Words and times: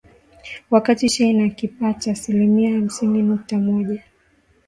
Wakati 0.69 1.09
Shein 1.09 1.41
akipata 1.41 2.11
asilimia 2.11 2.71
hamsini 2.73 3.21
nukta 3.21 3.57
moja 3.59 4.03